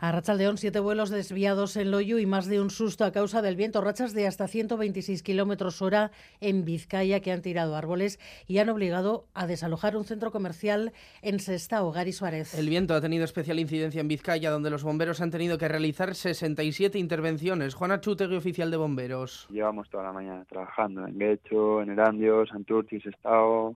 A 0.00 0.12
Rachaldeón, 0.12 0.58
siete 0.58 0.78
vuelos 0.78 1.10
desviados 1.10 1.76
en 1.76 1.90
Loyu 1.90 2.18
y 2.18 2.26
más 2.26 2.46
de 2.46 2.60
un 2.60 2.70
susto 2.70 3.04
a 3.04 3.10
causa 3.10 3.42
del 3.42 3.56
viento. 3.56 3.80
Rachas 3.80 4.14
de 4.14 4.28
hasta 4.28 4.46
126 4.46 5.24
kilómetros 5.24 5.82
hora 5.82 6.12
en 6.40 6.64
Vizcaya 6.64 7.18
que 7.18 7.32
han 7.32 7.42
tirado 7.42 7.74
árboles 7.74 8.20
y 8.46 8.58
han 8.58 8.68
obligado 8.68 9.26
a 9.34 9.48
desalojar 9.48 9.96
un 9.96 10.04
centro 10.04 10.30
comercial 10.30 10.92
en 11.20 11.40
Sestao, 11.40 11.90
Gary 11.90 12.12
Suárez. 12.12 12.54
El 12.54 12.68
viento 12.68 12.94
ha 12.94 13.00
tenido 13.00 13.24
especial 13.24 13.58
incidencia 13.58 14.00
en 14.00 14.06
Vizcaya, 14.06 14.52
donde 14.52 14.70
los 14.70 14.84
bomberos 14.84 15.20
han 15.20 15.32
tenido 15.32 15.58
que 15.58 15.66
realizar 15.66 16.14
67 16.14 16.96
intervenciones. 16.96 17.74
Juana 17.74 18.00
Chutegui, 18.00 18.36
oficial 18.36 18.70
de 18.70 18.76
bomberos. 18.76 19.48
Llevamos 19.50 19.90
toda 19.90 20.04
la 20.04 20.12
mañana 20.12 20.44
trabajando 20.44 21.08
en 21.08 21.18
Guecho, 21.18 21.82
en 21.82 21.90
Erandio, 21.90 22.46
Santurci, 22.46 23.00
Sestao, 23.00 23.74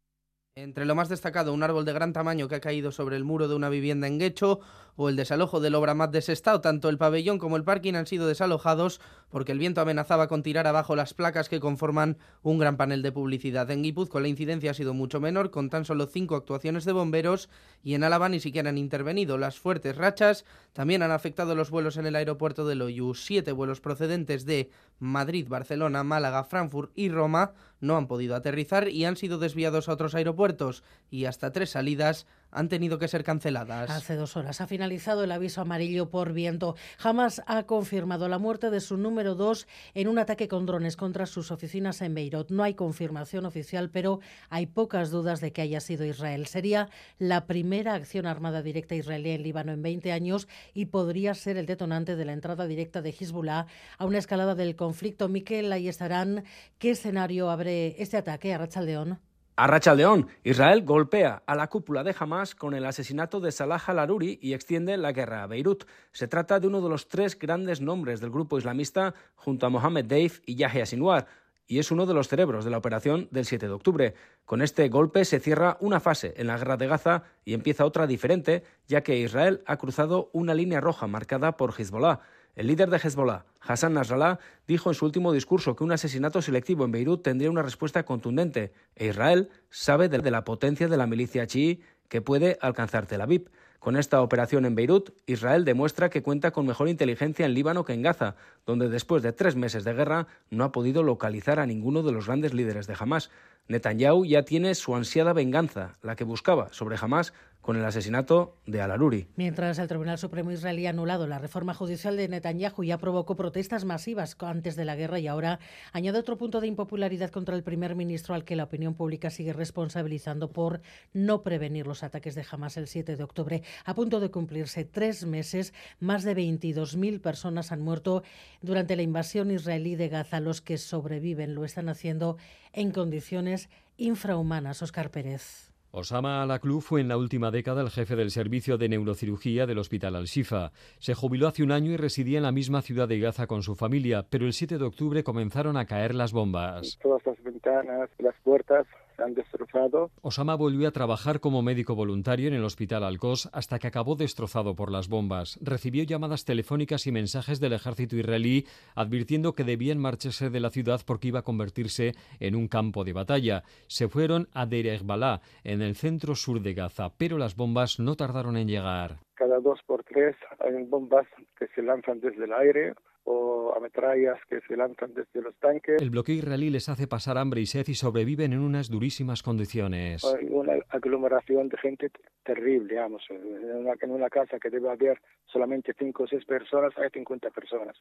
entre 0.54 0.84
lo 0.84 0.94
más 0.94 1.08
destacado, 1.08 1.54
un 1.54 1.62
árbol 1.62 1.86
de 1.86 1.94
gran 1.94 2.12
tamaño 2.12 2.46
que 2.46 2.56
ha 2.56 2.60
caído 2.60 2.92
sobre 2.92 3.16
el 3.16 3.24
muro 3.24 3.48
de 3.48 3.54
una 3.54 3.70
vivienda 3.70 4.06
en 4.06 4.18
Guecho 4.18 4.60
o 4.96 5.08
el 5.08 5.16
desalojo 5.16 5.60
del 5.60 5.74
Obramat 5.74 6.10
de 6.10 6.22
Sestao. 6.22 6.60
Tanto 6.60 6.88
el 6.88 6.98
pabellón 6.98 7.38
como 7.38 7.56
el 7.56 7.64
parking 7.64 7.94
han 7.94 8.06
sido 8.06 8.26
desalojados 8.26 9.00
porque 9.30 9.52
el 9.52 9.58
viento 9.58 9.80
amenazaba 9.80 10.28
con 10.28 10.42
tirar 10.42 10.66
abajo 10.66 10.94
las 10.94 11.14
placas 11.14 11.48
que 11.48 11.60
conforman 11.60 12.18
un 12.42 12.58
gran 12.58 12.76
panel 12.76 13.02
de 13.02 13.12
publicidad. 13.12 13.70
En 13.70 13.82
Guipúzcoa 13.82 14.20
la 14.20 14.28
incidencia 14.28 14.72
ha 14.72 14.74
sido 14.74 14.94
mucho 14.94 15.20
menor, 15.20 15.50
con 15.50 15.70
tan 15.70 15.84
solo 15.84 16.06
cinco 16.06 16.36
actuaciones 16.36 16.84
de 16.84 16.92
bomberos 16.92 17.48
y 17.82 17.94
en 17.94 18.04
Álava 18.04 18.28
ni 18.28 18.40
siquiera 18.40 18.68
han 18.68 18.78
intervenido. 18.78 19.38
Las 19.38 19.58
fuertes 19.58 19.96
rachas 19.96 20.44
también 20.72 21.02
han 21.02 21.10
afectado 21.10 21.54
los 21.54 21.70
vuelos 21.70 21.96
en 21.96 22.06
el 22.06 22.16
aeropuerto 22.16 22.66
de 22.66 22.74
Loyu. 22.74 23.14
Siete 23.14 23.52
vuelos 23.52 23.80
procedentes 23.80 24.44
de 24.44 24.70
Madrid, 24.98 25.46
Barcelona, 25.48 26.04
Málaga, 26.04 26.44
Frankfurt 26.44 26.92
y 26.94 27.08
Roma 27.08 27.52
no 27.80 27.96
han 27.96 28.06
podido 28.06 28.36
aterrizar 28.36 28.88
y 28.88 29.04
han 29.04 29.16
sido 29.16 29.38
desviados 29.38 29.88
a 29.88 29.92
otros 29.92 30.14
aeropuertos 30.14 30.84
y 31.10 31.24
hasta 31.24 31.52
tres 31.52 31.70
salidas 31.70 32.26
han 32.52 32.68
tenido 32.68 32.98
que 32.98 33.08
ser 33.08 33.24
canceladas. 33.24 33.90
Hace 33.90 34.14
dos 34.14 34.36
horas 34.36 34.60
ha 34.60 34.66
finalizado 34.66 35.24
el 35.24 35.32
aviso 35.32 35.62
amarillo 35.62 36.10
por 36.10 36.32
viento. 36.32 36.76
Jamás 36.98 37.42
ha 37.46 37.64
confirmado 37.64 38.28
la 38.28 38.38
muerte 38.38 38.70
de 38.70 38.80
su 38.80 38.96
número 38.96 39.34
dos 39.34 39.66
en 39.94 40.06
un 40.06 40.18
ataque 40.18 40.48
con 40.48 40.66
drones 40.66 40.96
contra 40.96 41.26
sus 41.26 41.50
oficinas 41.50 42.00
en 42.02 42.14
Beirut. 42.14 42.50
No 42.50 42.62
hay 42.62 42.74
confirmación 42.74 43.46
oficial, 43.46 43.90
pero 43.90 44.20
hay 44.50 44.66
pocas 44.66 45.10
dudas 45.10 45.40
de 45.40 45.52
que 45.52 45.62
haya 45.62 45.80
sido 45.80 46.04
Israel. 46.04 46.46
Sería 46.46 46.88
la 47.18 47.46
primera 47.46 47.94
acción 47.94 48.26
armada 48.26 48.62
directa 48.62 48.94
israelí 48.94 49.30
en 49.30 49.42
Líbano 49.42 49.72
en 49.72 49.82
20 49.82 50.12
años 50.12 50.46
y 50.74 50.86
podría 50.86 51.34
ser 51.34 51.56
el 51.56 51.66
detonante 51.66 52.16
de 52.16 52.24
la 52.24 52.32
entrada 52.34 52.66
directa 52.66 53.02
de 53.02 53.10
Hezbollah 53.10 53.66
a 53.98 54.04
una 54.04 54.18
escalada 54.18 54.54
del 54.54 54.76
conflicto. 54.76 55.28
Miquel, 55.28 55.72
ahí 55.72 55.88
estarán. 55.88 56.44
¿Qué 56.78 56.90
escenario 56.90 57.50
abre 57.50 57.96
este 58.02 58.18
ataque 58.18 58.52
a 58.52 58.58
Rachaldeón? 58.58 59.18
A 59.54 59.94
León, 59.94 60.28
Israel 60.44 60.82
golpea 60.82 61.42
a 61.44 61.54
la 61.54 61.68
cúpula 61.68 62.02
de 62.02 62.14
Hamas 62.18 62.54
con 62.54 62.72
el 62.72 62.86
asesinato 62.86 63.38
de 63.38 63.52
Salah 63.52 63.82
al-Aruri 63.86 64.38
y 64.40 64.54
extiende 64.54 64.96
la 64.96 65.12
guerra 65.12 65.42
a 65.42 65.46
Beirut. 65.46 65.84
Se 66.10 66.26
trata 66.26 66.58
de 66.58 66.68
uno 66.68 66.80
de 66.80 66.88
los 66.88 67.06
tres 67.06 67.38
grandes 67.38 67.82
nombres 67.82 68.22
del 68.22 68.30
grupo 68.30 68.56
islamista 68.56 69.12
junto 69.34 69.66
a 69.66 69.68
Mohammed 69.68 70.06
Deif 70.06 70.40
y 70.46 70.54
Yahya 70.54 70.86
Sinwar, 70.86 71.26
y 71.66 71.78
es 71.78 71.90
uno 71.90 72.06
de 72.06 72.14
los 72.14 72.28
cerebros 72.28 72.64
de 72.64 72.70
la 72.70 72.78
operación 72.78 73.28
del 73.30 73.44
7 73.44 73.66
de 73.66 73.72
octubre. 73.72 74.14
Con 74.46 74.62
este 74.62 74.88
golpe 74.88 75.24
se 75.26 75.38
cierra 75.38 75.76
una 75.80 76.00
fase 76.00 76.32
en 76.38 76.46
la 76.46 76.56
guerra 76.56 76.78
de 76.78 76.86
Gaza 76.86 77.24
y 77.44 77.52
empieza 77.52 77.84
otra 77.84 78.06
diferente, 78.06 78.64
ya 78.88 79.02
que 79.02 79.18
Israel 79.18 79.62
ha 79.66 79.76
cruzado 79.76 80.30
una 80.32 80.54
línea 80.54 80.80
roja 80.80 81.06
marcada 81.06 81.58
por 81.58 81.74
Hezbollah. 81.78 82.20
El 82.54 82.66
líder 82.66 82.90
de 82.90 82.98
Hezbollah, 82.98 83.46
Hassan 83.62 83.94
Nasrallah, 83.94 84.38
dijo 84.68 84.90
en 84.90 84.94
su 84.94 85.06
último 85.06 85.32
discurso 85.32 85.74
que 85.74 85.84
un 85.84 85.92
asesinato 85.92 86.42
selectivo 86.42 86.84
en 86.84 86.92
Beirut 86.92 87.22
tendría 87.22 87.50
una 87.50 87.62
respuesta 87.62 88.02
contundente 88.04 88.72
e 88.94 89.06
Israel 89.06 89.48
sabe 89.70 90.10
de 90.10 90.30
la 90.30 90.44
potencia 90.44 90.86
de 90.86 90.98
la 90.98 91.06
milicia 91.06 91.46
chií 91.46 91.80
que 92.08 92.20
puede 92.20 92.58
alcanzar 92.60 93.06
Tel 93.06 93.22
Aviv. 93.22 93.48
Con 93.78 93.96
esta 93.96 94.20
operación 94.20 94.66
en 94.66 94.74
Beirut, 94.74 95.10
Israel 95.26 95.64
demuestra 95.64 96.10
que 96.10 96.22
cuenta 96.22 96.50
con 96.50 96.66
mejor 96.66 96.90
inteligencia 96.90 97.46
en 97.46 97.54
Líbano 97.54 97.84
que 97.84 97.94
en 97.94 98.02
Gaza, 98.02 98.36
donde 98.66 98.90
después 98.90 99.22
de 99.22 99.32
tres 99.32 99.56
meses 99.56 99.82
de 99.82 99.94
guerra 99.94 100.26
no 100.50 100.64
ha 100.64 100.72
podido 100.72 101.02
localizar 101.02 101.58
a 101.58 101.66
ninguno 101.66 102.02
de 102.02 102.12
los 102.12 102.26
grandes 102.26 102.52
líderes 102.52 102.86
de 102.86 102.96
Hamas. 102.98 103.30
Netanyahu 103.68 104.26
ya 104.26 104.42
tiene 104.42 104.74
su 104.74 104.94
ansiada 104.94 105.32
venganza, 105.32 105.94
la 106.02 106.16
que 106.16 106.24
buscaba 106.24 106.72
sobre 106.72 106.96
Hamas 107.00 107.32
con 107.62 107.76
el 107.76 107.84
asesinato 107.84 108.58
de 108.66 108.82
Al-Aruri. 108.82 109.28
Mientras 109.36 109.78
el 109.78 109.86
Tribunal 109.88 110.18
Supremo 110.18 110.50
israelí 110.50 110.86
ha 110.86 110.90
anulado 110.90 111.26
la 111.28 111.38
reforma 111.38 111.74
judicial 111.74 112.16
de 112.16 112.28
Netanyahu 112.28 112.82
ya 112.82 112.98
provocó 112.98 113.36
protestas 113.36 113.84
masivas 113.84 114.36
antes 114.40 114.74
de 114.76 114.84
la 114.84 114.96
guerra 114.96 115.20
y 115.20 115.28
ahora 115.28 115.60
añade 115.92 116.18
otro 116.18 116.36
punto 116.36 116.60
de 116.60 116.66
impopularidad 116.66 117.30
contra 117.30 117.54
el 117.54 117.62
primer 117.62 117.94
ministro 117.94 118.34
al 118.34 118.44
que 118.44 118.56
la 118.56 118.64
opinión 118.64 118.94
pública 118.94 119.30
sigue 119.30 119.52
responsabilizando 119.52 120.50
por 120.50 120.82
no 121.12 121.42
prevenir 121.42 121.86
los 121.86 122.02
ataques 122.02 122.34
de 122.34 122.44
Hamas 122.50 122.76
el 122.76 122.88
7 122.88 123.16
de 123.16 123.22
octubre. 123.22 123.62
A 123.84 123.94
punto 123.94 124.18
de 124.18 124.30
cumplirse 124.30 124.84
tres 124.84 125.24
meses, 125.24 125.72
más 126.00 126.24
de 126.24 126.34
22.000 126.34 127.20
personas 127.20 127.70
han 127.70 127.80
muerto 127.80 128.24
durante 128.60 128.96
la 128.96 129.02
invasión 129.02 129.52
israelí 129.52 129.94
de 129.94 130.08
Gaza. 130.08 130.40
Los 130.40 130.60
que 130.60 130.78
sobreviven 130.78 131.54
lo 131.54 131.64
están 131.64 131.88
haciendo 131.88 132.36
en 132.72 132.90
condiciones 132.90 133.68
infrahumanas. 133.96 134.82
Oscar 134.82 135.10
Pérez. 135.10 135.71
Osama 135.94 136.42
Alaklu 136.42 136.80
fue 136.80 137.02
en 137.02 137.08
la 137.08 137.18
última 137.18 137.50
década 137.50 137.82
el 137.82 137.90
jefe 137.90 138.16
del 138.16 138.30
servicio 138.30 138.78
de 138.78 138.88
neurocirugía 138.88 139.66
del 139.66 139.76
Hospital 139.76 140.16
Al-Shifa. 140.16 140.72
Se 140.98 141.12
jubiló 141.12 141.48
hace 141.48 141.62
un 141.62 141.70
año 141.70 141.90
y 141.90 141.98
residía 141.98 142.38
en 142.38 142.44
la 142.44 142.50
misma 142.50 142.80
ciudad 142.80 143.06
de 143.06 143.18
Gaza 143.18 143.46
con 143.46 143.62
su 143.62 143.74
familia, 143.74 144.24
pero 144.30 144.46
el 144.46 144.54
7 144.54 144.78
de 144.78 144.84
octubre 144.84 145.22
comenzaron 145.22 145.76
a 145.76 145.84
caer 145.84 146.14
las 146.14 146.32
bombas. 146.32 146.98
Todas 147.02 147.26
las 147.26 147.42
ventanas, 147.42 148.08
las 148.20 148.34
puertas 148.42 148.86
han 149.22 149.34
destrozado. 149.34 150.10
Osama 150.20 150.54
volvió 150.54 150.88
a 150.88 150.92
trabajar 150.92 151.40
como 151.40 151.62
médico 151.62 151.94
voluntario 151.94 152.48
en 152.48 152.54
el 152.54 152.64
hospital 152.64 153.04
Al-Qos 153.04 153.48
hasta 153.52 153.78
que 153.78 153.86
acabó 153.86 154.14
destrozado 154.14 154.74
por 154.74 154.90
las 154.90 155.08
bombas. 155.08 155.58
Recibió 155.62 156.04
llamadas 156.04 156.44
telefónicas 156.44 157.06
y 157.06 157.12
mensajes 157.12 157.60
del 157.60 157.72
ejército 157.72 158.16
israelí 158.16 158.66
advirtiendo 158.94 159.54
que 159.54 159.64
debían 159.64 159.98
marcharse 159.98 160.50
de 160.50 160.60
la 160.60 160.70
ciudad 160.70 161.00
porque 161.06 161.28
iba 161.28 161.40
a 161.40 161.44
convertirse 161.44 162.12
en 162.40 162.56
un 162.56 162.68
campo 162.68 163.04
de 163.04 163.12
batalla. 163.12 163.62
Se 163.86 164.08
fueron 164.08 164.48
a 164.52 164.66
Deir 164.66 165.02
Balá, 165.04 165.40
en 165.64 165.80
el 165.82 165.94
centro 165.94 166.34
sur 166.34 166.60
de 166.60 166.74
Gaza, 166.74 167.10
pero 167.16 167.38
las 167.38 167.56
bombas 167.56 167.98
no 167.98 168.16
tardaron 168.16 168.56
en 168.56 168.68
llegar. 168.68 169.18
Cada 169.34 169.58
dos 169.60 169.80
por 169.86 170.04
tres 170.04 170.36
hay 170.60 170.84
bombas 170.84 171.26
que 171.58 171.66
se 171.68 171.82
lanzan 171.82 172.20
desde 172.20 172.44
el 172.44 172.52
aire 172.52 172.94
o 173.24 173.74
ametrallas 173.76 174.38
que 174.48 174.60
se 174.62 174.76
lanzan 174.76 175.14
desde 175.14 175.40
los 175.40 175.54
tanques. 175.56 176.00
El 176.00 176.10
bloqueo 176.10 176.36
israelí 176.36 176.70
les 176.70 176.88
hace 176.88 177.06
pasar 177.06 177.38
hambre 177.38 177.60
y 177.60 177.66
sed 177.66 177.86
y 177.88 177.94
sobreviven 177.94 178.52
en 178.52 178.60
unas 178.60 178.90
durísimas 178.90 179.42
condiciones. 179.42 180.24
Hay 180.24 180.46
una 180.50 180.74
aglomeración 180.88 181.68
de 181.68 181.78
gente 181.78 182.10
terrible, 182.44 182.94
digamos. 182.94 183.22
En 183.30 183.76
una, 183.76 183.94
en 184.00 184.10
una 184.10 184.28
casa 184.28 184.58
que 184.58 184.70
debe 184.70 184.90
haber 184.90 185.20
solamente 185.46 185.94
cinco 185.98 186.24
o 186.24 186.26
seis 186.26 186.44
personas, 186.44 186.92
hay 186.98 187.10
50 187.10 187.50
personas. 187.50 187.96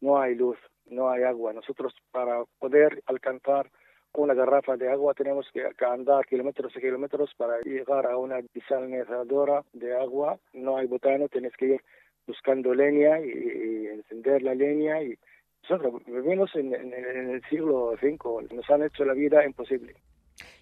No 0.00 0.18
hay 0.18 0.34
luz, 0.34 0.58
no 0.86 1.10
hay 1.10 1.22
agua. 1.22 1.52
Nosotros 1.52 1.94
para 2.10 2.44
poder 2.58 3.02
alcanzar 3.06 3.70
una 4.14 4.34
garrafa 4.34 4.76
de 4.76 4.90
agua 4.90 5.12
tenemos 5.14 5.46
que 5.52 5.62
andar 5.84 6.24
kilómetros 6.26 6.74
y 6.76 6.80
kilómetros 6.80 7.34
para 7.36 7.60
llegar 7.60 8.06
a 8.06 8.16
una 8.16 8.36
desalinizadora 8.54 9.62
de 9.72 9.94
agua. 9.94 10.38
No 10.52 10.78
hay 10.78 10.86
botano, 10.86 11.28
tienes 11.28 11.52
que 11.56 11.66
ir 11.66 11.80
buscando 12.26 12.74
leña 12.74 13.20
y, 13.20 13.86
encender 13.86 14.42
la 14.42 14.54
leña 14.54 15.02
y 15.02 15.16
nosotros 15.62 16.02
vivimos 16.06 16.54
en, 16.54 16.74
en 16.74 17.30
el 17.30 17.42
siglo 17.48 17.94
V, 18.00 18.18
nos 18.54 18.70
han 18.70 18.82
hecho 18.84 19.04
la 19.04 19.14
vida 19.14 19.44
imposible 19.44 19.94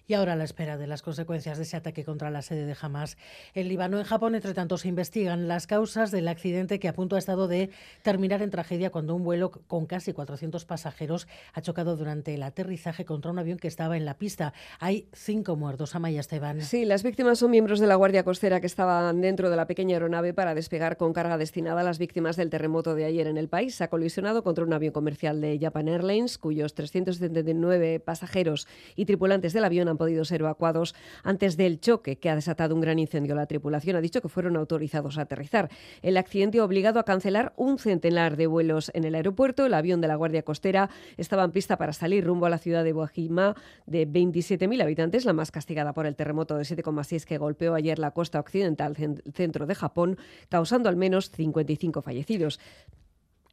y 0.07 0.13
ahora 0.13 0.33
a 0.33 0.35
la 0.35 0.43
espera 0.43 0.77
de 0.77 0.87
las 0.87 1.01
consecuencias 1.01 1.57
de 1.57 1.63
ese 1.63 1.77
ataque 1.77 2.03
contra 2.03 2.29
la 2.29 2.41
sede 2.41 2.65
de 2.65 2.75
Hamas 2.79 3.17
en 3.53 3.67
Líbano. 3.67 3.99
En 3.99 4.05
Japón, 4.05 4.35
entre 4.35 4.53
tanto, 4.53 4.77
se 4.77 4.87
investigan 4.87 5.47
las 5.47 5.67
causas 5.67 6.11
del 6.11 6.27
accidente 6.27 6.79
que 6.79 6.87
a 6.87 6.93
punto 6.93 7.15
ha 7.15 7.19
estado 7.19 7.47
de 7.47 7.69
terminar 8.03 8.41
en 8.41 8.49
tragedia 8.49 8.89
cuando 8.89 9.15
un 9.15 9.23
vuelo 9.23 9.51
con 9.51 9.85
casi 9.85 10.13
400 10.13 10.65
pasajeros 10.65 11.27
ha 11.53 11.61
chocado 11.61 11.95
durante 11.95 12.33
el 12.33 12.43
aterrizaje 12.43 13.05
contra 13.05 13.31
un 13.31 13.39
avión 13.39 13.57
que 13.57 13.67
estaba 13.67 13.97
en 13.97 14.05
la 14.05 14.17
pista. 14.17 14.53
Hay 14.79 15.07
cinco 15.13 15.55
muertos. 15.55 15.95
Amaya 15.95 16.19
Esteban. 16.19 16.61
Sí, 16.61 16.85
las 16.85 17.03
víctimas 17.03 17.39
son 17.39 17.51
miembros 17.51 17.79
de 17.79 17.87
la 17.87 17.95
Guardia 17.95 18.23
Costera 18.23 18.59
que 18.59 18.67
estaban 18.67 19.21
dentro 19.21 19.49
de 19.49 19.55
la 19.55 19.67
pequeña 19.67 19.95
aeronave 19.95 20.33
para 20.33 20.55
despegar 20.55 20.97
con 20.97 21.13
carga 21.13 21.37
destinada 21.37 21.81
a 21.81 21.83
las 21.83 21.99
víctimas 21.99 22.35
del 22.35 22.49
terremoto 22.49 22.95
de 22.95 23.05
ayer 23.05 23.27
en 23.27 23.37
el 23.37 23.49
país. 23.49 23.81
Ha 23.81 23.87
colisionado 23.87 24.43
contra 24.43 24.63
un 24.63 24.73
avión 24.73 24.93
comercial 24.93 25.41
de 25.41 25.57
Japan 25.59 25.87
Airlines, 25.87 26.37
cuyos 26.37 26.73
379 26.73 27.99
pasajeros 27.99 28.67
y 28.95 29.05
tripulantes 29.05 29.53
del 29.53 29.65
avión 29.65 29.87
han 29.87 29.94
podido 29.97 30.25
ser 30.25 30.41
evacuados 30.41 30.95
antes 31.23 31.57
del 31.57 31.79
choque 31.79 32.17
que 32.17 32.29
ha 32.29 32.35
desatado 32.35 32.75
un 32.75 32.81
gran 32.81 32.99
incendio. 32.99 33.35
La 33.35 33.45
tripulación 33.45 33.95
ha 33.95 34.01
dicho 34.01 34.21
que 34.21 34.29
fueron 34.29 34.55
autorizados 34.57 35.17
a 35.17 35.21
aterrizar. 35.21 35.69
El 36.01 36.17
accidente 36.17 36.59
ha 36.59 36.63
obligado 36.63 36.99
a 36.99 37.05
cancelar 37.05 37.53
un 37.55 37.79
centenar 37.79 38.37
de 38.37 38.47
vuelos 38.47 38.91
en 38.93 39.03
el 39.03 39.15
aeropuerto. 39.15 39.65
El 39.65 39.73
avión 39.73 40.01
de 40.01 40.07
la 40.07 40.15
Guardia 40.15 40.43
Costera 40.43 40.89
estaba 41.17 41.43
en 41.43 41.51
pista 41.51 41.77
para 41.77 41.93
salir 41.93 42.25
rumbo 42.25 42.45
a 42.45 42.49
la 42.49 42.57
ciudad 42.57 42.83
de 42.83 42.91
Guajima 42.91 43.55
de 43.85 44.07
27.000 44.07 44.81
habitantes, 44.81 45.25
la 45.25 45.33
más 45.33 45.51
castigada 45.51 45.93
por 45.93 46.05
el 46.05 46.15
terremoto 46.15 46.57
de 46.57 46.63
7,6 46.63 47.25
que 47.25 47.37
golpeó 47.37 47.75
ayer 47.75 47.99
la 47.99 48.11
costa 48.11 48.39
occidental 48.39 48.95
centro 49.33 49.65
de 49.65 49.75
Japón, 49.75 50.17
causando 50.49 50.89
al 50.89 50.95
menos 50.95 51.29
55 51.31 52.01
fallecidos. 52.01 52.59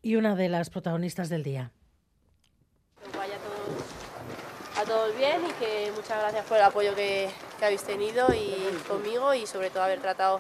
Y 0.02 0.16
una 0.16 0.34
de 0.34 0.48
las 0.48 0.70
protagonistas 0.70 1.28
del 1.28 1.42
día 1.42 1.72
todos 4.92 5.16
bien 5.16 5.40
y 5.48 5.52
que 5.54 5.90
muchas 5.96 6.18
gracias 6.20 6.44
por 6.44 6.58
el 6.58 6.64
apoyo 6.64 6.94
que, 6.94 7.30
habéis 7.62 7.82
tenido 7.82 8.26
y 8.34 8.76
conmigo 8.86 9.32
y 9.32 9.46
sobre 9.46 9.70
todo 9.70 9.84
haber 9.84 10.00
tratado 10.00 10.38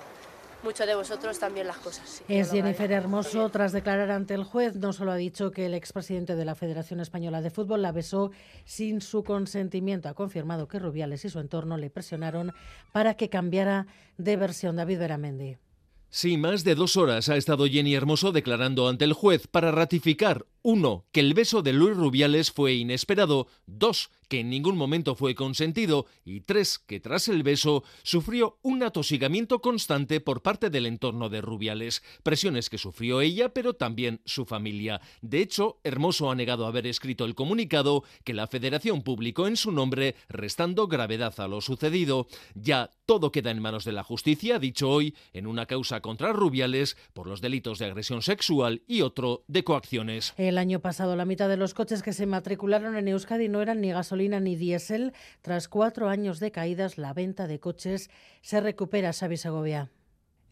muchos 0.62 0.86
de 0.86 0.94
vosotros 0.94 1.38
también 1.38 1.66
las 1.66 1.78
cosas. 1.78 2.22
es 2.28 2.50
Jennifer 2.50 2.92
Hermoso, 2.92 3.48
tras 3.48 3.72
declarar 3.72 4.10
ante 4.10 4.34
el 4.34 4.44
juez, 4.44 4.76
no 4.76 4.92
solo 4.92 5.12
ha 5.12 5.16
dicho 5.16 5.52
que 5.52 5.66
el 5.66 5.74
expresidente 5.74 6.36
de 6.36 6.44
la 6.44 6.54
Federación 6.54 7.00
Española 7.00 7.40
de 7.40 7.48
Fútbol 7.48 7.80
la 7.80 7.92
besó 7.92 8.30
sin 8.66 9.00
su 9.00 9.24
consentimiento, 9.24 10.10
ha 10.10 10.14
confirmado 10.14 10.68
que 10.68 10.78
Rubiales 10.78 11.24
y 11.24 11.30
su 11.30 11.38
entorno 11.38 11.78
le 11.78 11.88
presionaron 11.88 12.52
para 12.92 13.14
que 13.14 13.30
cambiara 13.30 13.86
de 14.18 14.36
versión. 14.36 14.76
David 14.76 14.98
Beramendi. 14.98 15.56
Sí, 16.10 16.36
más 16.36 16.62
de 16.62 16.74
dos 16.74 16.98
horas 16.98 17.30
ha 17.30 17.36
estado 17.36 17.66
Jenny 17.66 17.94
Hermoso 17.94 18.32
declarando 18.32 18.86
ante 18.86 19.06
el 19.06 19.14
juez 19.14 19.46
para 19.46 19.72
ratificar, 19.72 20.44
uno, 20.62 21.06
que 21.12 21.20
el 21.20 21.34
beso 21.34 21.62
de 21.62 21.72
Luis 21.72 21.96
Rubiales 21.96 22.50
fue 22.50 22.74
inesperado, 22.74 23.48
dos, 23.66 24.10
que 24.28 24.40
en 24.40 24.48
ningún 24.48 24.78
momento 24.78 25.14
fue 25.14 25.34
consentido, 25.34 26.06
y 26.24 26.40
tres, 26.40 26.78
que 26.78 27.00
tras 27.00 27.28
el 27.28 27.42
beso 27.42 27.84
sufrió 28.02 28.58
un 28.62 28.82
atosigamiento 28.82 29.60
constante 29.60 30.20
por 30.20 30.40
parte 30.40 30.70
del 30.70 30.86
entorno 30.86 31.28
de 31.28 31.42
Rubiales, 31.42 32.02
presiones 32.22 32.70
que 32.70 32.78
sufrió 32.78 33.20
ella, 33.20 33.52
pero 33.52 33.74
también 33.74 34.22
su 34.24 34.46
familia. 34.46 35.02
De 35.20 35.40
hecho, 35.40 35.80
Hermoso 35.84 36.30
ha 36.30 36.34
negado 36.34 36.66
haber 36.66 36.86
escrito 36.86 37.26
el 37.26 37.34
comunicado 37.34 38.04
que 38.24 38.32
la 38.32 38.46
Federación 38.46 39.02
publicó 39.02 39.46
en 39.46 39.56
su 39.56 39.70
nombre, 39.70 40.14
restando 40.30 40.88
gravedad 40.88 41.34
a 41.38 41.48
lo 41.48 41.60
sucedido. 41.60 42.26
Ya 42.54 42.90
todo 43.04 43.32
queda 43.32 43.50
en 43.50 43.60
manos 43.60 43.84
de 43.84 43.92
la 43.92 44.02
justicia, 44.02 44.58
dicho 44.58 44.88
hoy, 44.88 45.14
en 45.34 45.46
una 45.46 45.66
causa 45.66 46.00
contra 46.00 46.32
Rubiales 46.32 46.96
por 47.12 47.26
los 47.26 47.42
delitos 47.42 47.78
de 47.78 47.84
agresión 47.84 48.22
sexual 48.22 48.82
y 48.86 49.02
otro 49.02 49.44
de 49.46 49.62
coacciones. 49.64 50.32
Año 50.58 50.80
pasado, 50.80 51.16
la 51.16 51.24
mitad 51.24 51.48
de 51.48 51.56
los 51.56 51.74
coches 51.74 52.02
que 52.02 52.12
se 52.12 52.26
matricularon 52.26 52.96
en 52.96 53.08
Euskadi 53.08 53.48
no 53.48 53.62
eran 53.62 53.80
ni 53.80 53.92
gasolina 53.92 54.40
ni 54.40 54.56
diésel. 54.56 55.12
Tras 55.40 55.68
cuatro 55.68 56.08
años 56.08 56.40
de 56.40 56.52
caídas, 56.52 56.98
la 56.98 57.12
venta 57.12 57.46
de 57.46 57.60
coches 57.60 58.10
se 58.40 58.60
recupera, 58.60 59.12
Xavi 59.12 59.36
Segovia. 59.36 59.90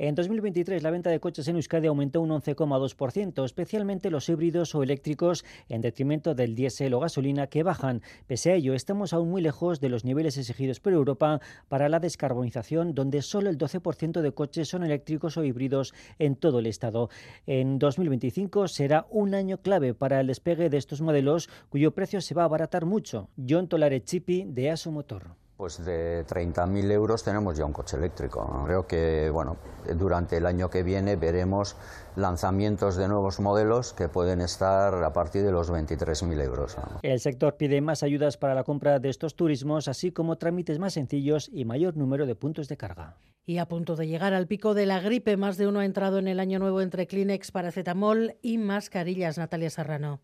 En 0.02 0.14
2023 0.14 0.82
la 0.82 0.90
venta 0.90 1.10
de 1.10 1.20
coches 1.20 1.46
en 1.48 1.56
Euskadi 1.56 1.86
aumentó 1.86 2.22
un 2.22 2.30
11,2%, 2.30 3.44
especialmente 3.44 4.08
los 4.08 4.30
híbridos 4.30 4.74
o 4.74 4.82
eléctricos, 4.82 5.44
en 5.68 5.82
detrimento 5.82 6.34
del 6.34 6.54
diésel 6.54 6.94
o 6.94 7.00
gasolina 7.00 7.48
que 7.48 7.62
bajan. 7.62 8.00
Pese 8.26 8.50
a 8.50 8.54
ello, 8.54 8.72
estamos 8.72 9.12
aún 9.12 9.28
muy 9.28 9.42
lejos 9.42 9.78
de 9.78 9.90
los 9.90 10.06
niveles 10.06 10.38
exigidos 10.38 10.80
por 10.80 10.94
Europa 10.94 11.42
para 11.68 11.90
la 11.90 12.00
descarbonización, 12.00 12.94
donde 12.94 13.20
solo 13.20 13.50
el 13.50 13.58
12% 13.58 14.22
de 14.22 14.32
coches 14.32 14.68
son 14.68 14.84
eléctricos 14.84 15.36
o 15.36 15.44
híbridos 15.44 15.92
en 16.18 16.34
todo 16.34 16.60
el 16.60 16.66
Estado. 16.66 17.10
En 17.46 17.78
2025 17.78 18.68
será 18.68 19.06
un 19.10 19.34
año 19.34 19.58
clave 19.58 19.92
para 19.92 20.20
el 20.20 20.28
despegue 20.28 20.70
de 20.70 20.78
estos 20.78 21.02
modelos, 21.02 21.50
cuyo 21.68 21.92
precio 21.92 22.22
se 22.22 22.34
va 22.34 22.40
a 22.40 22.46
abaratar 22.46 22.86
mucho. 22.86 23.28
John 23.46 23.68
Tolare 23.68 24.02
Chipi, 24.02 24.46
de 24.46 24.70
Aso 24.70 24.90
Motor. 24.92 25.36
Pues 25.60 25.84
de 25.84 26.24
30.000 26.26 26.90
euros 26.90 27.22
tenemos 27.22 27.54
ya 27.54 27.66
un 27.66 27.74
coche 27.74 27.98
eléctrico. 27.98 28.62
Creo 28.64 28.86
que 28.86 29.28
bueno, 29.28 29.58
durante 29.94 30.38
el 30.38 30.46
año 30.46 30.70
que 30.70 30.82
viene 30.82 31.16
veremos 31.16 31.76
lanzamientos 32.16 32.96
de 32.96 33.06
nuevos 33.08 33.40
modelos 33.40 33.92
que 33.92 34.08
pueden 34.08 34.40
estar 34.40 35.04
a 35.04 35.12
partir 35.12 35.42
de 35.42 35.52
los 35.52 35.70
23.000 35.70 36.42
euros. 36.42 36.78
El 37.02 37.20
sector 37.20 37.58
pide 37.58 37.82
más 37.82 38.02
ayudas 38.02 38.38
para 38.38 38.54
la 38.54 38.64
compra 38.64 39.00
de 39.00 39.10
estos 39.10 39.36
turismos, 39.36 39.86
así 39.86 40.12
como 40.12 40.38
trámites 40.38 40.78
más 40.78 40.94
sencillos 40.94 41.50
y 41.52 41.66
mayor 41.66 41.94
número 41.94 42.24
de 42.24 42.36
puntos 42.36 42.66
de 42.66 42.78
carga. 42.78 43.18
Y 43.44 43.58
a 43.58 43.68
punto 43.68 43.96
de 43.96 44.06
llegar 44.06 44.32
al 44.32 44.46
pico 44.46 44.72
de 44.72 44.86
la 44.86 45.00
gripe, 45.00 45.36
más 45.36 45.58
de 45.58 45.66
uno 45.66 45.80
ha 45.80 45.84
entrado 45.84 46.16
en 46.16 46.28
el 46.28 46.40
año 46.40 46.58
nuevo 46.58 46.80
entre 46.80 47.06
Kleenex, 47.06 47.50
paracetamol 47.50 48.38
y 48.40 48.56
mascarillas. 48.56 49.36
Natalia 49.36 49.68
Serrano. 49.68 50.20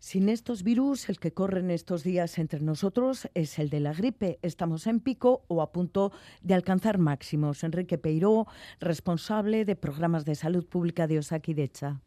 Sin 0.00 0.30
estos 0.30 0.64
virus, 0.64 1.10
el 1.10 1.20
que 1.20 1.34
corren 1.34 1.70
estos 1.70 2.04
días 2.04 2.38
entre 2.38 2.60
nosotros 2.60 3.28
es 3.34 3.58
el 3.58 3.68
de 3.68 3.80
la 3.80 3.92
gripe. 3.92 4.38
Estamos 4.40 4.86
en 4.86 5.00
pico 5.00 5.44
o 5.46 5.60
a 5.60 5.72
punto 5.72 6.10
de 6.40 6.54
alcanzar 6.54 6.96
máximos. 6.96 7.64
Enrique 7.64 7.98
Peiró, 7.98 8.46
responsable 8.80 9.66
de 9.66 9.76
programas 9.76 10.24
de 10.24 10.36
salud 10.36 10.66
pública 10.66 11.06
de 11.06 11.18
Osakidecha. 11.18 12.00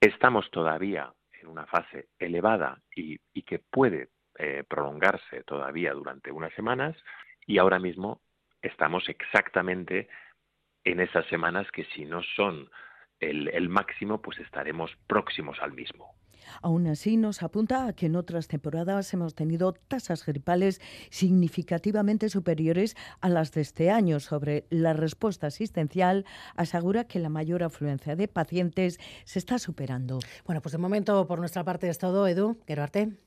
Estamos 0.00 0.50
todavía 0.50 1.12
en 1.38 1.48
una 1.48 1.66
fase 1.66 2.08
elevada 2.18 2.80
y, 2.94 3.18
que 3.42 3.58
puede 3.58 4.08
eh, 4.38 4.64
prolongarse 4.66 5.42
todavía 5.44 5.92
durante 5.92 6.32
unas 6.32 6.54
semanas 6.54 6.96
y 7.46 7.58
ahora 7.58 7.78
mismo 7.78 8.22
estamos 8.62 9.10
exactamente 9.10 10.08
en 10.84 11.00
esas 11.00 11.26
semanas 11.26 11.70
que 11.70 11.84
si 11.94 12.06
no 12.06 12.22
son 12.34 12.70
el 13.20 13.68
máximo, 13.68 14.22
pues 14.22 14.38
estaremos 14.38 14.90
próximos 15.06 15.58
al 15.60 15.72
mismo. 15.72 16.14
Aún 16.62 16.86
así, 16.86 17.16
nos 17.16 17.42
apunta 17.42 17.86
a 17.86 17.92
que 17.92 18.06
en 18.06 18.16
otras 18.16 18.48
temporadas 18.48 19.12
hemos 19.12 19.34
tenido 19.34 19.72
tasas 19.72 20.24
gripales 20.24 20.80
significativamente 21.10 22.28
superiores 22.28 22.96
a 23.20 23.28
las 23.28 23.52
de 23.52 23.60
este 23.60 23.90
año. 23.90 24.20
Sobre 24.20 24.66
la 24.70 24.92
respuesta 24.92 25.48
asistencial, 25.48 26.24
asegura 26.54 27.04
que 27.04 27.18
la 27.18 27.28
mayor 27.28 27.62
afluencia 27.62 28.16
de 28.16 28.28
pacientes 28.28 28.98
se 29.24 29.38
está 29.38 29.58
superando. 29.58 30.18
Bueno, 30.44 30.62
pues 30.62 30.72
de 30.72 30.78
momento 30.78 31.26
por 31.26 31.38
nuestra 31.38 31.64
parte 31.64 31.88
es 31.88 31.98
todo, 31.98 32.26
Edu. 32.26 32.58
Gerarte. 32.66 33.25